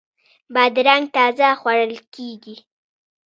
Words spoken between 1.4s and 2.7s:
خوړل کیږي.